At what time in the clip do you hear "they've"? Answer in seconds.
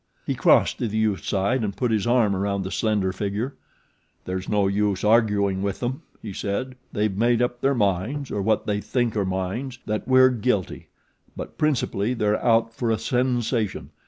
6.91-7.15